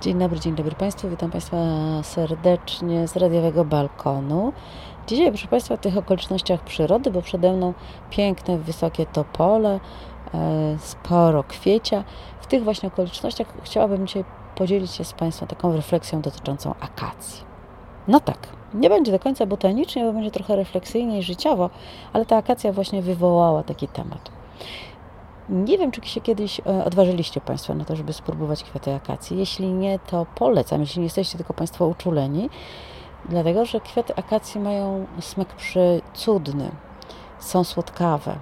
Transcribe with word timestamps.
Dzień 0.00 0.18
dobry, 0.18 0.40
dzień 0.40 0.54
dobry 0.54 0.74
Państwu. 0.74 1.08
Witam 1.08 1.30
Państwa 1.30 1.56
serdecznie 2.02 3.08
z 3.08 3.16
radiowego 3.16 3.64
balkonu. 3.64 4.52
Dzisiaj, 5.06 5.28
proszę 5.28 5.48
Państwa, 5.48 5.76
w 5.76 5.80
tych 5.80 5.96
okolicznościach 5.96 6.60
przyrody, 6.60 7.10
bo 7.10 7.22
przede 7.22 7.52
mną 7.52 7.74
piękne, 8.10 8.58
wysokie 8.58 9.06
topole, 9.06 9.80
e, 10.34 10.76
sporo 10.78 11.44
kwiecia. 11.44 12.04
W 12.40 12.46
tych 12.46 12.64
właśnie 12.64 12.88
okolicznościach 12.88 13.46
chciałabym 13.62 14.06
dzisiaj 14.06 14.24
podzielić 14.54 14.90
się 14.90 15.04
z 15.04 15.12
Państwem 15.12 15.48
taką 15.48 15.76
refleksją 15.76 16.20
dotyczącą 16.20 16.74
akacji. 16.80 17.44
No 18.08 18.20
tak, 18.20 18.48
nie 18.74 18.88
będzie 18.88 19.12
do 19.12 19.18
końca 19.18 19.46
botanicznie, 19.46 20.04
bo 20.04 20.12
będzie 20.12 20.30
trochę 20.30 20.56
refleksyjnie 20.56 21.18
i 21.18 21.22
życiowo, 21.22 21.70
ale 22.12 22.26
ta 22.26 22.36
akacja 22.36 22.72
właśnie 22.72 23.02
wywołała 23.02 23.62
taki 23.62 23.88
temat. 23.88 24.30
Nie 25.48 25.78
wiem, 25.78 25.90
czy 25.90 26.08
się 26.08 26.20
kiedyś 26.20 26.60
e, 26.60 26.84
odważyliście 26.84 27.40
Państwo 27.40 27.74
na 27.74 27.84
to, 27.84 27.96
żeby 27.96 28.12
spróbować 28.12 28.64
kwiaty 28.64 28.94
akacji. 28.94 29.38
Jeśli 29.38 29.72
nie, 29.72 29.98
to 29.98 30.26
polecam, 30.34 30.80
jeśli 30.80 31.00
nie 31.00 31.06
jesteście 31.06 31.38
tylko 31.38 31.54
Państwo 31.54 31.86
uczuleni, 31.86 32.50
dlatego 33.28 33.64
że 33.64 33.80
kwiaty 33.80 34.16
akacji 34.16 34.60
mają 34.60 35.06
smak 35.20 35.48
przecudny, 35.48 36.70
są 37.38 37.64
słodkawe. 37.64 38.38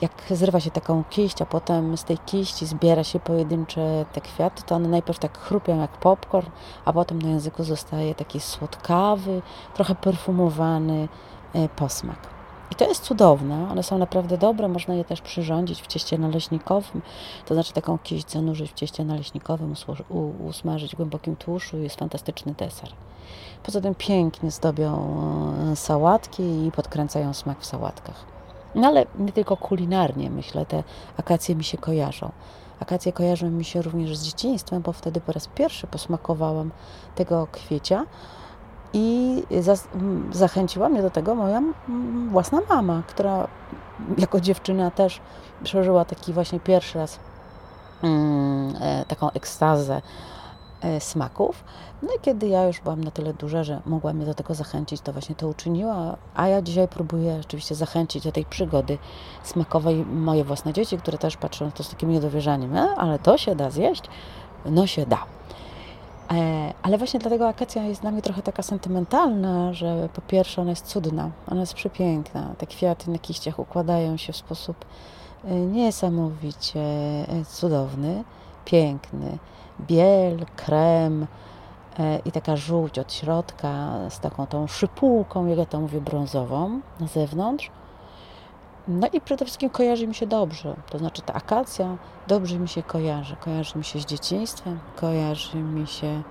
Jak 0.00 0.12
zrywa 0.30 0.60
się 0.60 0.70
taką 0.70 1.04
kiść, 1.10 1.42
a 1.42 1.46
potem 1.46 1.96
z 1.96 2.04
tej 2.04 2.18
kiści 2.18 2.66
zbiera 2.66 3.04
się 3.04 3.20
pojedyncze 3.20 4.04
te 4.12 4.20
kwiaty, 4.20 4.62
to 4.62 4.74
one 4.74 4.88
najpierw 4.88 5.18
tak 5.18 5.38
chrupią 5.38 5.80
jak 5.80 5.90
popcorn, 5.90 6.50
a 6.84 6.92
potem 6.92 7.22
na 7.22 7.28
języku 7.28 7.64
zostaje 7.64 8.14
taki 8.14 8.40
słodkawy, 8.40 9.42
trochę 9.74 9.94
perfumowany 9.94 11.08
e, 11.54 11.68
posmak. 11.68 12.41
I 12.72 12.74
to 12.74 12.88
jest 12.88 13.02
cudowne, 13.02 13.68
one 13.70 13.82
są 13.82 13.98
naprawdę 13.98 14.38
dobre, 14.38 14.68
można 14.68 14.94
je 14.94 15.04
też 15.04 15.20
przyrządzić 15.20 15.82
w 15.82 15.86
cieście 15.86 16.18
naleśnikowym, 16.18 17.02
to 17.46 17.54
znaczy 17.54 17.72
taką 17.72 17.98
kiść 17.98 18.30
zanurzyć 18.30 18.70
w 18.70 18.74
cieście 18.74 19.04
naleśnikowym, 19.04 19.74
usmażyć 20.48 20.92
w 20.92 20.96
głębokim 20.96 21.36
tłuszu 21.36 21.78
jest 21.78 21.98
fantastyczny 21.98 22.54
deser. 22.54 22.88
Poza 23.62 23.80
tym 23.80 23.94
pięknie 23.94 24.50
zdobią 24.50 25.08
e, 25.72 25.76
sałatki 25.76 26.66
i 26.66 26.72
podkręcają 26.72 27.34
smak 27.34 27.60
w 27.60 27.66
sałatkach. 27.66 28.24
No 28.74 28.88
ale 28.88 29.06
nie 29.18 29.32
tylko 29.32 29.56
kulinarnie, 29.56 30.30
myślę, 30.30 30.66
te 30.66 30.82
akacje 31.16 31.54
mi 31.54 31.64
się 31.64 31.78
kojarzą. 31.78 32.30
Akacje 32.80 33.12
kojarzą 33.12 33.50
mi 33.50 33.64
się 33.64 33.82
również 33.82 34.16
z 34.16 34.24
dzieciństwem, 34.24 34.82
bo 34.82 34.92
wtedy 34.92 35.20
po 35.20 35.32
raz 35.32 35.48
pierwszy 35.48 35.86
posmakowałam 35.86 36.70
tego 37.14 37.46
kwiecia, 37.52 38.06
i 38.92 39.42
zachęciła 40.32 40.88
mnie 40.88 41.02
do 41.02 41.10
tego 41.10 41.34
moja 41.34 41.62
własna 42.30 42.58
mama, 42.68 43.02
która 43.06 43.48
jako 44.18 44.40
dziewczyna 44.40 44.90
też 44.90 45.20
przeżyła 45.64 46.04
taki 46.04 46.32
właśnie 46.32 46.60
pierwszy 46.60 46.98
raz 46.98 47.18
mm, 48.02 48.74
e, 48.80 49.04
taką 49.04 49.30
ekstazę 49.30 50.02
e, 50.80 51.00
smaków. 51.00 51.64
No 52.02 52.08
i 52.16 52.20
kiedy 52.22 52.48
ja 52.48 52.66
już 52.66 52.80
byłam 52.80 53.04
na 53.04 53.10
tyle 53.10 53.34
duża, 53.34 53.64
że 53.64 53.80
mogła 53.86 54.12
mnie 54.12 54.26
do 54.26 54.34
tego 54.34 54.54
zachęcić, 54.54 55.00
to 55.00 55.12
właśnie 55.12 55.34
to 55.34 55.48
uczyniła. 55.48 56.16
A 56.34 56.48
ja 56.48 56.62
dzisiaj 56.62 56.88
próbuję 56.88 57.40
oczywiście 57.40 57.74
zachęcić 57.74 58.24
do 58.24 58.32
tej 58.32 58.44
przygody 58.44 58.98
smakowej 59.42 60.04
moje 60.06 60.44
własne 60.44 60.72
dzieci, 60.72 60.98
które 60.98 61.18
też 61.18 61.36
patrzą 61.36 61.64
na 61.64 61.70
to 61.70 61.82
z 61.82 61.90
takim 61.90 62.10
niedowierzaniem. 62.10 62.76
E, 62.76 62.80
ale 62.80 63.18
to 63.18 63.38
się 63.38 63.56
da 63.56 63.70
zjeść? 63.70 64.02
No 64.64 64.86
się 64.86 65.06
da. 65.06 65.24
E, 66.32 66.72
ale 66.82 66.98
właśnie 66.98 67.20
dlatego 67.20 67.48
akacja 67.48 67.84
jest 67.84 68.00
dla 68.00 68.10
mnie 68.10 68.22
trochę 68.22 68.42
taka 68.42 68.62
sentymentalna, 68.62 69.72
że 69.72 70.08
po 70.14 70.20
pierwsze 70.20 70.60
ona 70.60 70.70
jest 70.70 70.86
cudna, 70.86 71.30
ona 71.48 71.60
jest 71.60 71.74
przepiękna. 71.74 72.54
Te 72.58 72.66
kwiaty 72.66 73.10
na 73.10 73.18
kiściach 73.18 73.58
układają 73.58 74.16
się 74.16 74.32
w 74.32 74.36
sposób 74.36 74.84
e, 75.44 75.54
niesamowicie 75.54 76.80
e, 76.80 77.44
cudowny, 77.44 78.24
piękny. 78.64 79.38
Biel, 79.80 80.46
krem 80.56 81.26
i 82.24 82.32
taka 82.32 82.56
żółć 82.56 82.98
od 82.98 83.12
środka 83.12 83.98
z 84.08 84.20
taką 84.20 84.46
tą 84.46 84.66
szypułką, 84.66 85.46
jak 85.46 85.58
ja 85.58 85.66
to 85.66 85.80
mówię, 85.80 86.00
brązową 86.00 86.80
na 87.00 87.06
zewnątrz. 87.06 87.70
No 88.88 89.08
i 89.12 89.20
przede 89.20 89.44
wszystkim 89.44 89.70
kojarzy 89.70 90.06
mi 90.06 90.14
się 90.14 90.26
dobrze. 90.26 90.76
To 90.90 90.98
znaczy 90.98 91.22
ta 91.22 91.34
akacja 91.34 91.96
dobrze 92.28 92.58
mi 92.58 92.68
się 92.68 92.82
kojarzy. 92.82 93.36
Kojarzy 93.36 93.78
mi 93.78 93.84
się 93.84 94.00
z 94.00 94.06
dzieciństwem, 94.06 94.78
kojarzy 94.96 95.56
mi 95.58 95.86
się 95.86 96.22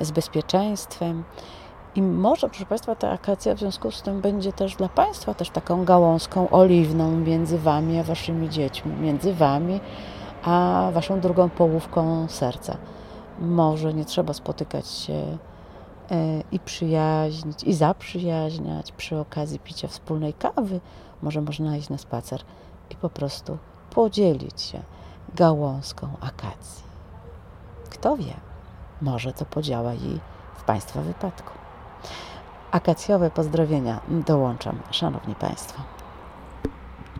z 0.00 0.10
bezpieczeństwem. 0.10 1.24
I 1.94 2.02
może, 2.02 2.48
proszę 2.48 2.66
Państwa, 2.66 2.94
ta 2.94 3.10
akacja 3.10 3.54
w 3.54 3.58
związku 3.58 3.90
z 3.90 4.02
tym 4.02 4.20
będzie 4.20 4.52
też 4.52 4.76
dla 4.76 4.88
Państwa 4.88 5.34
też 5.34 5.50
taką 5.50 5.84
gałązką 5.84 6.50
oliwną 6.50 7.10
między 7.10 7.58
Wami 7.58 7.98
a 7.98 8.02
Waszymi 8.02 8.48
dziećmi, 8.48 8.92
między 8.92 9.34
Wami 9.34 9.80
a 10.44 10.88
Waszą 10.92 11.20
drugą 11.20 11.50
połówką 11.50 12.28
serca. 12.28 12.76
Może 13.38 13.94
nie 13.94 14.04
trzeba 14.04 14.32
spotykać 14.32 14.88
się 14.88 15.38
i 16.52 16.58
przyjaźnić, 16.58 17.64
i 17.64 17.74
zaprzyjaźniać 17.74 18.92
przy 18.92 19.18
okazji 19.18 19.58
picia 19.58 19.88
wspólnej 19.88 20.34
kawy. 20.34 20.80
Może 21.22 21.40
można 21.40 21.76
iść 21.76 21.88
na 21.88 21.98
spacer 21.98 22.42
i 22.90 22.96
po 22.96 23.10
prostu 23.10 23.58
podzielić 23.90 24.62
się 24.62 24.82
gałązką 25.34 26.08
akacji. 26.20 26.84
Kto 27.90 28.16
wie, 28.16 28.34
może 29.02 29.32
to 29.32 29.44
podziała 29.44 29.94
i 29.94 30.20
w 30.56 30.64
Państwa 30.64 31.00
wypadku. 31.00 31.52
Akacjowe 32.70 33.30
pozdrowienia 33.30 34.00
dołączam, 34.08 34.78
Szanowni 34.90 35.34
Państwo. 35.34 36.01